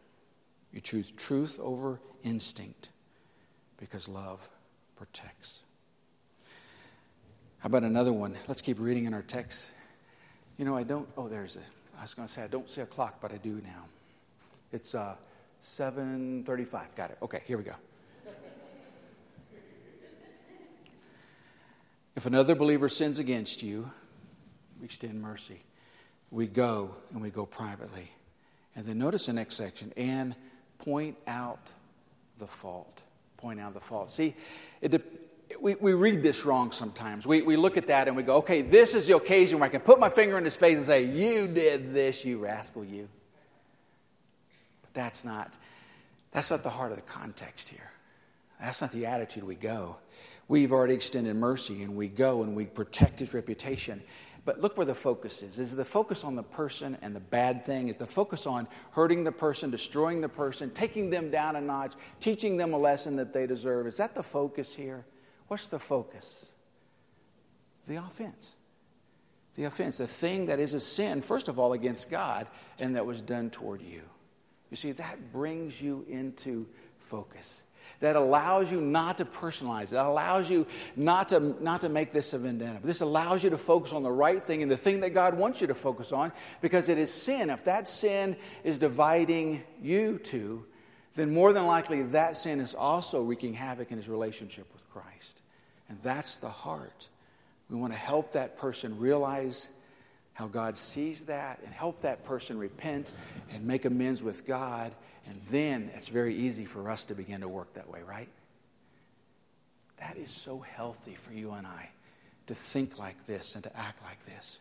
[0.74, 2.90] You choose truth over instinct
[3.78, 4.50] because love
[4.96, 5.62] protects.
[7.60, 8.36] How about another one?
[8.48, 9.72] Let's keep reading in our text.
[10.58, 11.62] You know, I don't, oh, there's a,
[11.98, 13.86] I was going to say, I don't see a clock, but I do now.
[14.72, 15.16] It's uh,
[15.62, 16.96] 7.35.
[16.96, 17.18] Got it.
[17.22, 17.76] Okay, here we go.
[22.16, 23.90] If another believer sins against you,
[24.80, 25.60] we extend mercy.
[26.32, 28.12] We go and we go privately.
[28.76, 30.36] And then notice the next section and
[30.84, 31.72] point out
[32.38, 33.02] the fault.
[33.38, 34.10] Point out the fault.
[34.10, 34.36] See,
[34.82, 35.02] it,
[35.62, 37.26] we, we read this wrong sometimes.
[37.26, 39.72] We, we look at that and we go, okay, this is the occasion where I
[39.72, 43.08] can put my finger in his face and say, You did this, you rascal, you.
[44.82, 45.58] But that's not,
[46.32, 47.92] that's not the heart of the context here.
[48.60, 49.98] That's not the attitude we go.
[50.48, 54.02] We've already extended mercy and we go and we protect his reputation.
[54.46, 55.58] But look where the focus is.
[55.58, 57.88] Is the focus on the person and the bad thing?
[57.88, 61.94] Is the focus on hurting the person, destroying the person, taking them down a notch,
[62.20, 63.88] teaching them a lesson that they deserve?
[63.88, 65.06] Is that the focus here?
[65.48, 66.52] What's the focus?
[67.88, 68.58] The offense.
[69.56, 72.48] The offense, the thing that is a sin, first of all, against God
[72.80, 74.02] and that was done toward you.
[74.72, 77.62] You see, that brings you into focus
[78.04, 82.12] that allows you not to personalize it, that allows you not to, not to make
[82.12, 82.80] this a vendetta.
[82.82, 85.36] But This allows you to focus on the right thing and the thing that God
[85.36, 87.50] wants you to focus on because it is sin.
[87.50, 88.36] If that sin
[88.66, 90.66] is dividing you two,
[91.16, 95.42] then more than likely that sin is also wreaking havoc in his relationship with Christ.
[95.88, 97.08] And that's the heart.
[97.70, 99.70] We want to help that person realize
[100.34, 103.14] how God sees that and help that person repent
[103.50, 104.94] and make amends with God
[105.28, 108.30] and then it's very easy for us to begin to work that way, right?
[110.00, 111.90] That is so healthy for you and I
[112.48, 114.60] to think like this and to act like this.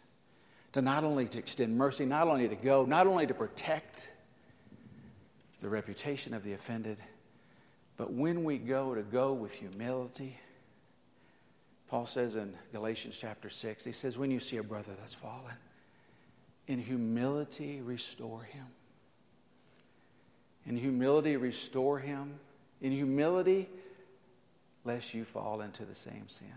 [0.75, 4.12] To not only to extend mercy, not only to go, not only to protect
[5.61, 6.98] the reputation of the offended,
[7.96, 10.38] but when we go to go with humility.
[11.88, 15.55] Paul says in Galatians chapter 6, he says, When you see a brother that's fallen,
[16.66, 18.64] in humility restore him.
[20.66, 22.38] In humility, restore him.
[22.81, 23.68] In humility,
[24.85, 26.48] lest you fall into the same sin.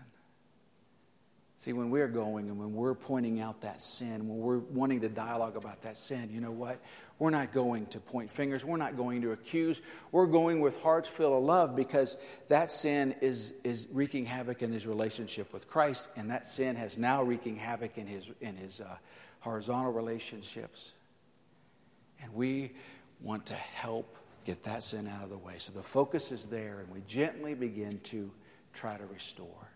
[1.58, 5.08] See, when we're going and when we're pointing out that sin, when we're wanting to
[5.08, 6.78] dialogue about that sin, you know what?
[7.18, 8.62] We're not going to point fingers.
[8.62, 9.80] We're not going to accuse.
[10.12, 14.70] We're going with hearts full of love because that sin is, is wreaking havoc in
[14.70, 18.82] his relationship with Christ, and that sin has now wreaking havoc in his, in his
[18.82, 18.96] uh,
[19.40, 20.92] horizontal relationships.
[22.22, 22.72] And we
[23.20, 25.54] want to help get that sin out of the way.
[25.58, 28.30] So the focus is there, and we gently begin to
[28.72, 29.68] try to restore.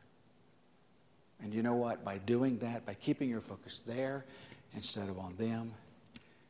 [1.42, 2.04] And you know what?
[2.04, 4.24] By doing that, by keeping your focus there
[4.74, 5.72] instead of on them,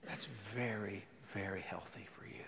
[0.06, 2.44] that's very, very healthy for you.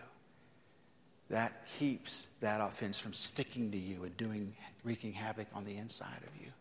[1.31, 4.53] That keeps that offense from sticking to you and doing,
[4.85, 6.53] wreaking havoc on the inside of you.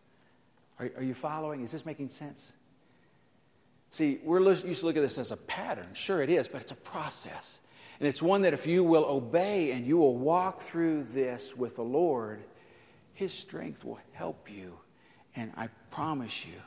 [0.80, 1.62] Are, are you following?
[1.62, 2.54] Is this making sense?
[3.90, 5.88] See, we're used to look at this as a pattern.
[5.94, 7.60] Sure, it is, but it's a process.
[8.02, 11.76] And it's one that if you will obey and you will walk through this with
[11.76, 12.44] the Lord,
[13.14, 14.76] His strength will help you
[15.36, 16.60] And I promise you,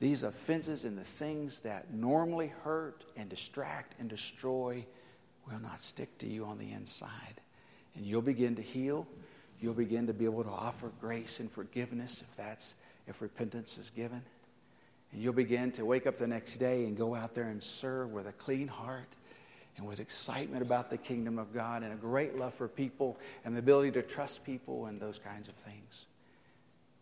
[0.00, 4.84] these offenses and the things that normally hurt and distract and destroy
[5.48, 7.40] will not stick to you on the inside.
[7.94, 9.06] And you'll begin to heal.
[9.60, 12.74] You'll begin to be able to offer grace and forgiveness if that's
[13.06, 14.20] if repentance is given.
[15.12, 18.10] And you'll begin to wake up the next day and go out there and serve
[18.10, 19.14] with a clean heart
[19.76, 23.54] and with excitement about the kingdom of God and a great love for people and
[23.54, 26.06] the ability to trust people and those kinds of things.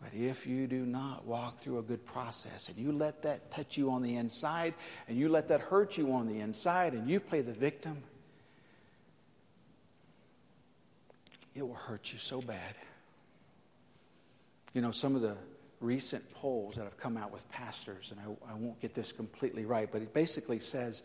[0.00, 3.78] But if you do not walk through a good process and you let that touch
[3.78, 4.74] you on the inside
[5.08, 8.02] and you let that hurt you on the inside and you play the victim,
[11.54, 12.74] it will hurt you so bad.
[14.74, 15.36] You know, some of the
[15.80, 19.64] recent polls that have come out with pastors, and I, I won't get this completely
[19.64, 21.02] right, but it basically says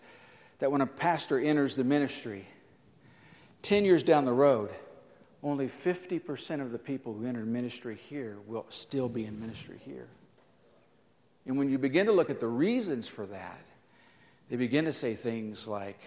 [0.59, 2.45] that when a pastor enters the ministry,
[3.61, 4.69] 10 years down the road,
[5.41, 10.07] only 50% of the people who enter ministry here will still be in ministry here.
[11.45, 13.65] And when you begin to look at the reasons for that,
[14.49, 15.99] they begin to say things like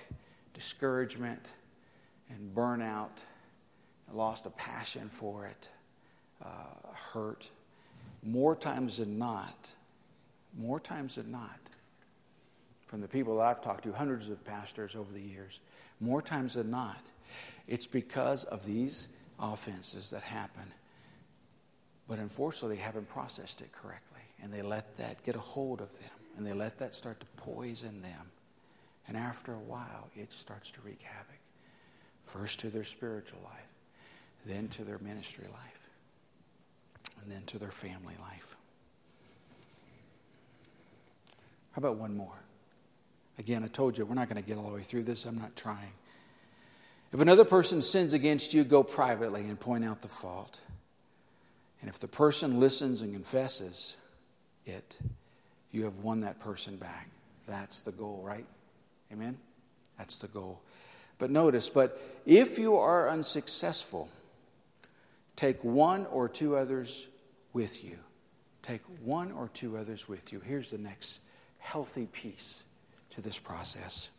[0.52, 1.52] discouragement
[2.28, 3.22] and burnout,
[4.08, 5.70] and lost a passion for it,
[6.44, 6.48] uh,
[7.12, 7.50] hurt.
[8.22, 9.70] More times than not,
[10.56, 11.58] more times than not,
[12.92, 15.60] from the people that I've talked to, hundreds of pastors over the years,
[15.98, 17.00] more times than not,
[17.66, 19.08] it's because of these
[19.40, 20.70] offenses that happen.
[22.06, 24.20] But unfortunately, they haven't processed it correctly.
[24.42, 26.10] And they let that get a hold of them.
[26.36, 28.30] And they let that start to poison them.
[29.08, 31.40] And after a while, it starts to wreak havoc.
[32.24, 33.70] First to their spiritual life,
[34.44, 35.88] then to their ministry life,
[37.22, 38.54] and then to their family life.
[41.70, 42.42] How about one more?
[43.38, 45.24] Again, I told you we're not going to get all the way through this.
[45.24, 45.92] I'm not trying.
[47.12, 50.60] If another person sins against you, go privately and point out the fault.
[51.80, 53.96] And if the person listens and confesses
[54.64, 54.98] it,
[55.72, 57.08] you have won that person back.
[57.46, 58.46] That's the goal, right?
[59.12, 59.36] Amen?
[59.98, 60.60] That's the goal.
[61.18, 64.08] But notice, but if you are unsuccessful,
[65.36, 67.08] take one or two others
[67.52, 67.98] with you.
[68.62, 70.40] Take one or two others with you.
[70.40, 71.20] Here's the next
[71.58, 72.64] healthy piece
[73.12, 74.10] to this process.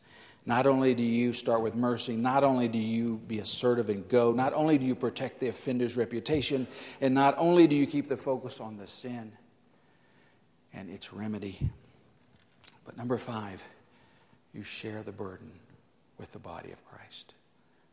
[0.46, 4.34] Not only do you start with mercy, not only do you be assertive and go,
[4.34, 6.68] not only do you protect the offender's reputation,
[7.00, 9.32] and not only do you keep the focus on the sin
[10.74, 11.58] and its remedy,
[12.84, 13.64] but number five,
[14.54, 15.52] you share the burden
[16.18, 17.36] with the body of Christ.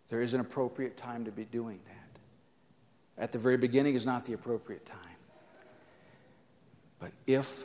[0.09, 3.23] There is an appropriate time to be doing that.
[3.23, 4.99] At the very beginning is not the appropriate time.
[6.99, 7.65] But if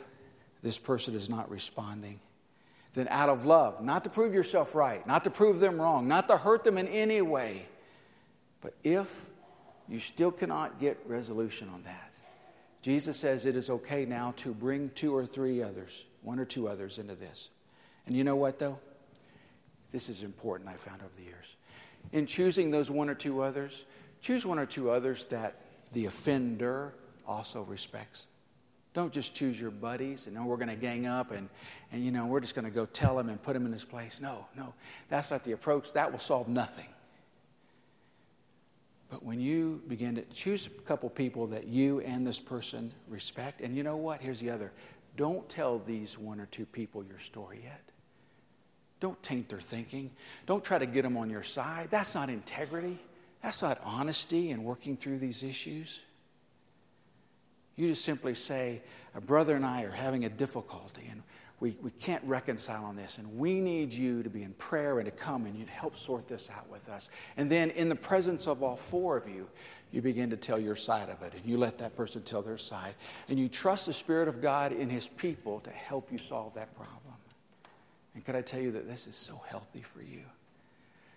[0.62, 2.20] this person is not responding,
[2.96, 6.28] then out of love, not to prove yourself right, not to prove them wrong, not
[6.28, 7.66] to hurt them in any way.
[8.62, 9.28] But if
[9.86, 12.14] you still cannot get resolution on that,
[12.80, 16.68] Jesus says it is okay now to bring two or three others, one or two
[16.68, 17.50] others into this.
[18.06, 18.78] And you know what, though?
[19.92, 21.56] This is important, I found over the years.
[22.12, 23.84] In choosing those one or two others,
[24.22, 25.60] choose one or two others that
[25.92, 26.94] the offender
[27.26, 28.26] also respects.
[28.96, 31.50] Don't just choose your buddies and know we're going to gang up and,
[31.92, 33.84] and you know we're just going to go tell him and put him in his
[33.84, 34.22] place.
[34.22, 34.72] No, no,
[35.10, 35.92] that's not the approach.
[35.92, 36.86] That will solve nothing.
[39.10, 43.60] But when you begin to choose a couple people that you and this person respect,
[43.60, 44.22] and you know what?
[44.22, 44.72] Here's the other.
[45.14, 47.82] Don't tell these one or two people your story yet.
[49.00, 50.10] Don't taint their thinking.
[50.46, 51.88] Don't try to get them on your side.
[51.90, 52.98] That's not integrity.
[53.42, 56.02] That's not honesty in working through these issues.
[57.76, 58.82] You just simply say,
[59.14, 61.22] A brother and I are having a difficulty, and
[61.60, 65.06] we, we can't reconcile on this, and we need you to be in prayer and
[65.06, 67.10] to come and you'd help sort this out with us.
[67.36, 69.48] And then, in the presence of all four of you,
[69.92, 72.58] you begin to tell your side of it, and you let that person tell their
[72.58, 72.94] side.
[73.28, 76.74] And you trust the Spirit of God in His people to help you solve that
[76.74, 76.96] problem.
[78.14, 80.22] And could I tell you that this is so healthy for you?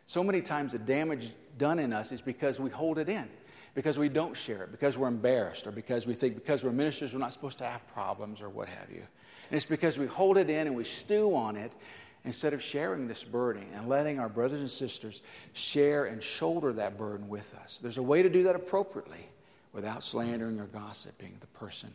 [0.06, 3.28] So many times the damage done in us is because we hold it in
[3.80, 7.14] because we don't share it, because we're embarrassed, or because we think because we're ministers
[7.14, 8.98] we're not supposed to have problems or what have you.
[8.98, 11.72] And it's because we hold it in and we stew on it
[12.26, 15.22] instead of sharing this burden and letting our brothers and sisters
[15.54, 17.80] share and shoulder that burden with us.
[17.82, 19.26] There's a way to do that appropriately
[19.72, 21.94] without slandering or gossiping the person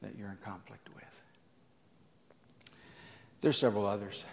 [0.00, 1.22] that you're in conflict with.
[3.42, 4.24] There's several others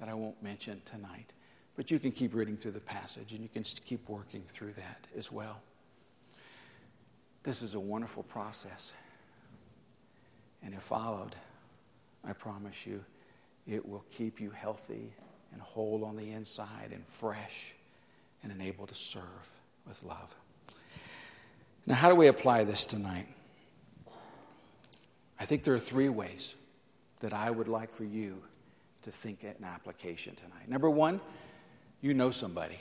[0.00, 1.34] that I won't mention tonight,
[1.76, 5.06] but you can keep reading through the passage and you can keep working through that
[5.14, 5.60] as well.
[7.42, 8.92] This is a wonderful process.
[10.62, 11.34] And if followed,
[12.24, 13.04] I promise you,
[13.66, 15.12] it will keep you healthy
[15.52, 17.74] and whole on the inside and fresh
[18.42, 19.52] and enabled to serve
[19.86, 20.34] with love.
[21.86, 23.26] Now, how do we apply this tonight?
[25.40, 26.54] I think there are three ways
[27.20, 28.42] that I would like for you
[29.02, 30.68] to think an application tonight.
[30.68, 31.20] Number one,
[32.00, 32.78] you know somebody.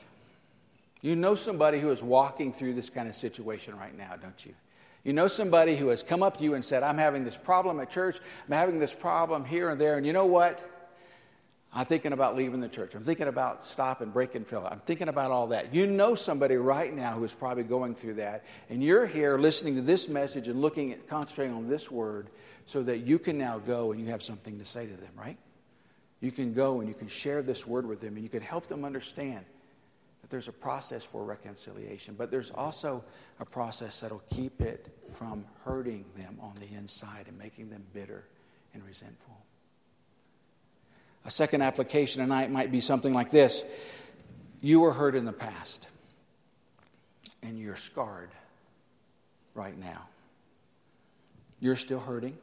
[1.02, 4.54] You know somebody who is walking through this kind of situation right now, don't you?
[5.04, 7.80] You know somebody who has come up to you and said, I'm having this problem
[7.80, 8.18] at church,
[8.48, 10.64] I'm having this problem here and there, and you know what?
[11.74, 12.96] I'm thinking about leaving the church.
[12.96, 14.66] I'm thinking about stop and break and fill.
[14.66, 15.74] I'm thinking about all that.
[15.74, 19.76] You know somebody right now who is probably going through that, and you're here listening
[19.76, 22.30] to this message and looking at concentrating on this word
[22.66, 25.38] so that you can now go and you have something to say to them, right?
[26.20, 28.68] You can go and you can share this word with them and you can help
[28.68, 29.46] them understand
[30.28, 33.02] that there's a process for reconciliation, but there's also
[33.40, 38.26] a process that'll keep it from hurting them on the inside and making them bitter
[38.74, 39.38] and resentful.
[41.24, 43.64] A second application tonight might be something like this
[44.60, 45.88] You were hurt in the past,
[47.42, 48.32] and you're scarred
[49.54, 50.10] right now.
[51.62, 52.38] You're still hurting.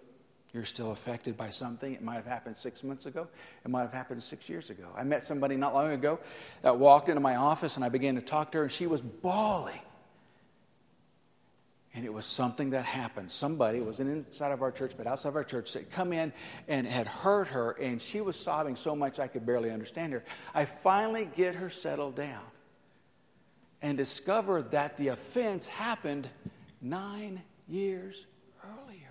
[0.54, 1.92] You're still affected by something.
[1.92, 3.26] It might have happened six months ago.
[3.64, 4.86] It might have happened six years ago.
[4.96, 6.20] I met somebody not long ago
[6.62, 9.00] that walked into my office and I began to talk to her, and she was
[9.00, 9.80] bawling.
[11.92, 13.32] And it was something that happened.
[13.32, 16.32] Somebody, wasn't inside of our church, but outside of our church, that come in
[16.68, 20.24] and had hurt her, and she was sobbing so much I could barely understand her.
[20.54, 22.42] I finally get her settled down
[23.82, 26.28] and discover that the offense happened
[26.80, 28.26] nine years
[28.64, 29.03] earlier.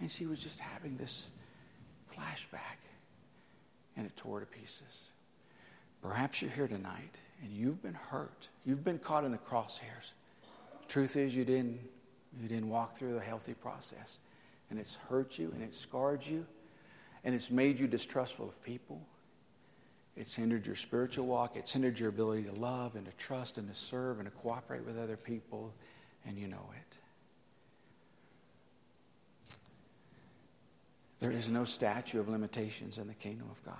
[0.00, 1.30] And she was just having this
[2.12, 2.78] flashback,
[3.96, 5.10] and it tore to pieces.
[6.02, 8.48] Perhaps you're here tonight and you've been hurt.
[8.64, 10.12] You've been caught in the crosshairs.
[10.86, 11.80] Truth is, you didn't,
[12.40, 14.18] you didn't walk through a healthy process.
[14.70, 16.46] And it's hurt you and it's scarred you
[17.24, 19.00] and it's made you distrustful of people.
[20.16, 21.56] It's hindered your spiritual walk.
[21.56, 24.84] It's hindered your ability to love and to trust and to serve and to cooperate
[24.84, 25.72] with other people,
[26.26, 26.98] and you know it.
[31.20, 33.74] There is no statute of limitations in the kingdom of God.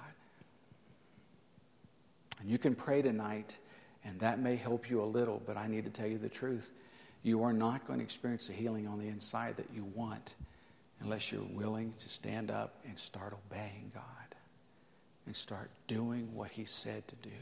[2.41, 3.59] And you can pray tonight,
[4.05, 6.73] and that may help you a little, but I need to tell you the truth.
[7.23, 10.35] You are not going to experience the healing on the inside that you want
[11.01, 14.05] unless you're willing to stand up and start obeying God
[15.27, 17.37] and start doing what He said to do.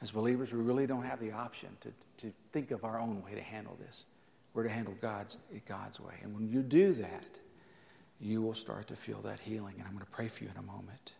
[0.00, 3.34] As believers, we really don't have the option to, to think of our own way
[3.34, 4.04] to handle this.
[4.54, 5.36] We're to handle God's,
[5.66, 6.14] God's way.
[6.22, 7.40] And when you do that,
[8.20, 9.74] you will start to feel that healing.
[9.78, 11.14] And I'm going to pray for you in a moment.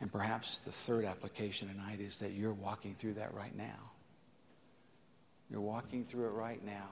[0.00, 3.90] And perhaps the third application tonight is that you're walking through that right now.
[5.50, 6.88] You're walking through it right now.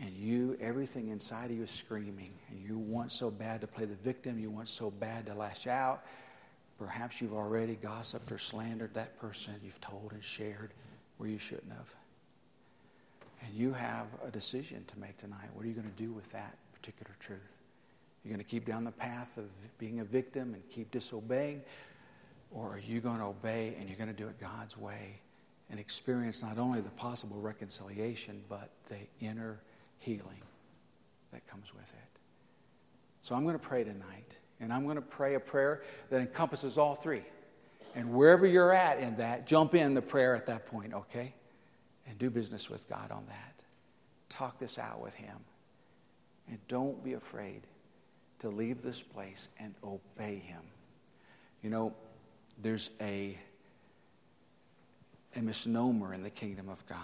[0.00, 2.32] And you, everything inside of you is screaming.
[2.48, 4.38] And you want so bad to play the victim.
[4.38, 6.04] You want so bad to lash out.
[6.78, 10.70] Perhaps you've already gossiped or slandered that person you've told and shared
[11.18, 11.94] where you shouldn't have.
[13.44, 15.48] And you have a decision to make tonight.
[15.52, 17.58] What are you going to do with that particular truth?
[18.24, 21.62] You're going to keep down the path of being a victim and keep disobeying?
[22.50, 25.20] Or are you going to obey and you're going to do it God's way
[25.70, 29.60] and experience not only the possible reconciliation, but the inner
[29.98, 30.42] healing
[31.32, 32.18] that comes with it.
[33.22, 36.76] So I'm going to pray tonight, and I'm going to pray a prayer that encompasses
[36.76, 37.22] all three.
[37.94, 41.34] And wherever you're at in that, jump in the prayer at that point, okay?
[42.08, 43.62] And do business with God on that.
[44.28, 45.36] Talk this out with Him.
[46.50, 47.62] And don't be afraid
[48.40, 50.62] to leave this place and obey Him.
[51.62, 51.94] You know,
[52.60, 53.38] there's a
[55.36, 56.98] a misnomer in the kingdom of God.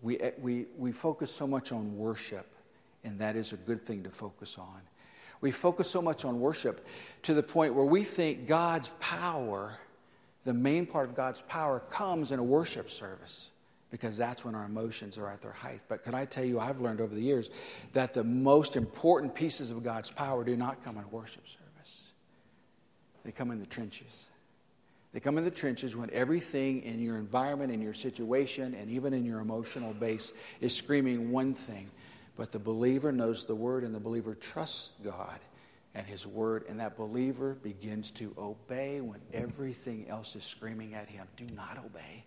[0.00, 2.46] We, eh, we, we focus so much on worship,
[3.04, 4.80] and that is a good thing to focus on.
[5.40, 6.86] We focus so much on worship
[7.22, 9.76] to the point where we think God's power,
[10.44, 13.50] the main part of God's power, comes in a worship service
[13.92, 15.82] because that's when our emotions are at their height.
[15.86, 17.50] But can I tell you, I've learned over the years
[17.92, 22.14] that the most important pieces of God's power do not come in worship service,
[23.22, 24.30] they come in the trenches.
[25.12, 29.12] They come in the trenches when everything in your environment, in your situation, and even
[29.12, 30.32] in your emotional base
[30.62, 31.90] is screaming one thing.
[32.34, 35.38] But the believer knows the word, and the believer trusts God
[35.94, 41.10] and his word, and that believer begins to obey when everything else is screaming at
[41.10, 41.26] him.
[41.36, 42.24] Do not obey.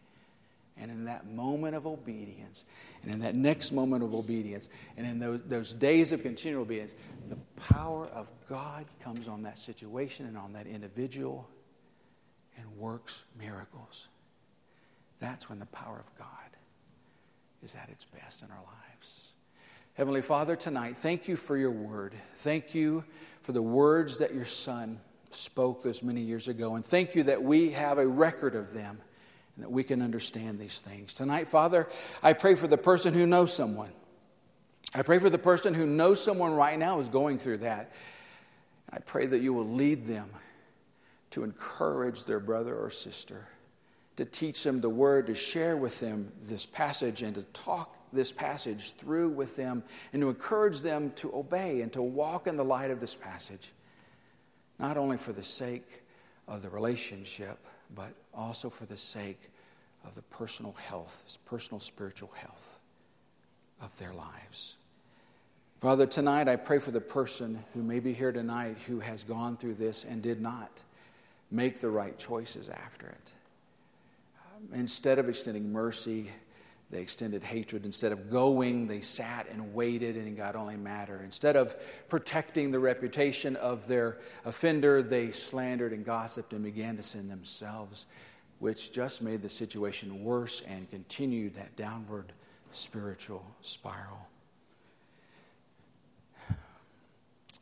[0.78, 2.65] And in that moment of obedience,
[3.01, 4.67] and in that next moment of obedience,
[4.97, 6.93] and in those, those days of continual obedience,
[7.30, 11.47] the power of God comes on that situation and on that individual
[12.57, 14.09] and works miracles.
[15.19, 16.28] That's when the power of God
[17.63, 19.34] is at its best in our lives.
[19.93, 22.13] Heavenly Father, tonight, thank you for your word.
[22.36, 23.05] Thank you
[23.43, 24.99] for the words that your Son
[25.30, 26.76] spoke those many years ago.
[26.76, 28.99] And thank you that we have a record of them
[29.55, 31.13] and that we can understand these things.
[31.13, 31.87] Tonight, Father,
[32.21, 33.91] I pray for the person who knows someone
[34.95, 37.91] I pray for the person who knows someone right now is going through that.
[38.89, 40.29] I pray that you will lead them
[41.31, 43.45] to encourage their brother or sister,
[44.15, 48.31] to teach them the word, to share with them this passage, and to talk this
[48.31, 49.83] passage through with them,
[50.13, 53.73] and to encourage them to obey and to walk in the light of this passage,
[54.79, 56.03] not only for the sake
[56.47, 57.57] of the relationship,
[57.93, 59.49] but also for the sake
[60.05, 62.79] of the personal health, personal spiritual health
[63.81, 64.77] of their lives.
[65.81, 69.57] Father, tonight I pray for the person who may be here tonight who has gone
[69.57, 70.83] through this and did not
[71.51, 73.33] make the right choices after it.
[74.55, 76.31] Um, instead of extending mercy,
[76.95, 77.83] they extended hatred.
[77.83, 81.19] Instead of going, they sat and waited, and it got only matter.
[81.25, 81.75] Instead of
[82.07, 88.05] protecting the reputation of their offender, they slandered and gossiped and began to sin themselves,
[88.59, 92.31] which just made the situation worse and continued that downward
[92.71, 94.29] spiritual spiral.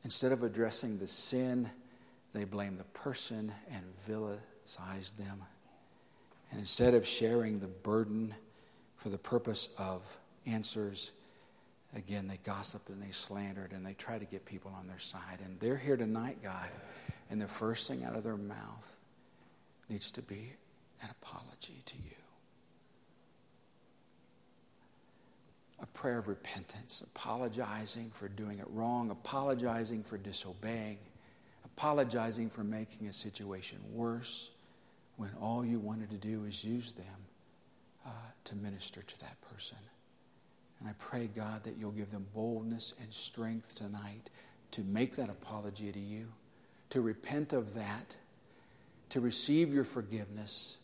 [0.03, 1.67] Instead of addressing the sin,
[2.33, 5.41] they blamed the person and vilified them.
[6.51, 8.35] And instead of sharing the burden
[9.03, 11.11] for the purpose of answers,
[11.93, 15.39] again, they gossiped and they slandered and they try to get people on their side.
[15.43, 16.69] And they're here tonight, God,
[17.29, 18.95] and the first thing out of their mouth
[19.89, 20.53] needs to be
[21.01, 22.15] an apology to you.
[25.81, 30.97] a prayer of repentance, apologizing for doing it wrong, apologizing for disobeying,
[31.65, 34.51] apologizing for making a situation worse
[35.17, 37.22] when all you wanted to do is use them
[38.05, 38.09] uh,
[38.45, 39.77] to minister to that person.
[40.79, 44.29] And I pray, God, that you'll give them boldness and strength tonight
[44.71, 46.27] to make that apology to you,
[46.89, 48.17] to repent of that,
[49.09, 50.79] to receive your forgiveness,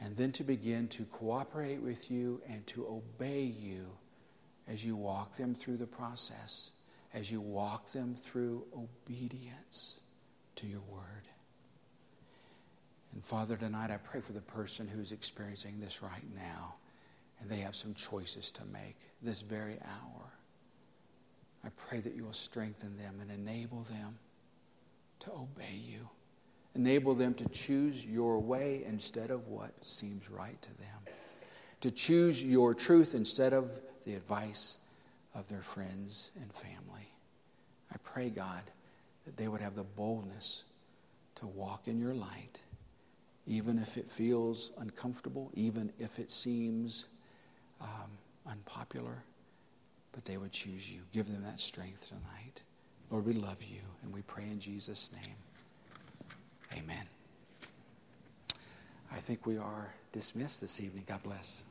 [0.00, 3.86] and then to begin to cooperate with you and to obey you
[4.68, 6.70] as you walk them through the process,
[7.14, 10.00] as you walk them through obedience
[10.54, 11.26] to your word.
[13.16, 16.74] And Father, tonight I pray for the person who's experiencing this right now,
[17.40, 20.22] and they have some choices to make this very hour.
[21.64, 24.18] I pray that you will strengthen them and enable them
[25.20, 26.06] to obey you.
[26.74, 31.14] Enable them to choose your way instead of what seems right to them.
[31.80, 33.70] To choose your truth instead of
[34.04, 34.76] the advice
[35.34, 37.14] of their friends and family.
[37.90, 38.64] I pray, God,
[39.24, 40.64] that they would have the boldness
[41.36, 42.60] to walk in your light,
[43.46, 47.06] even if it feels uncomfortable, even if it seems
[47.80, 48.10] um,
[48.50, 49.22] unpopular,
[50.12, 51.00] but they would choose you.
[51.12, 52.62] Give them that strength tonight.
[53.10, 55.36] Lord, we love you, and we pray in Jesus' name.
[56.72, 57.06] Amen.
[59.12, 61.04] I think we are dismissed this evening.
[61.06, 61.62] God bless.